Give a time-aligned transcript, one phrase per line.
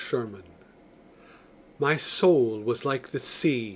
[0.09, 0.41] THE MOON
[1.77, 3.69] My soul was like the sea.